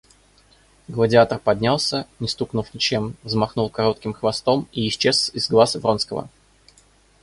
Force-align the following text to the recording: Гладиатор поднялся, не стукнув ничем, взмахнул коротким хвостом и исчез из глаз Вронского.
Гладиатор 0.87 1.37
поднялся, 1.37 2.07
не 2.19 2.27
стукнув 2.27 2.73
ничем, 2.73 3.15
взмахнул 3.21 3.69
коротким 3.69 4.13
хвостом 4.15 4.67
и 4.71 4.87
исчез 4.87 5.29
из 5.35 5.47
глаз 5.47 5.75
Вронского. 5.75 6.27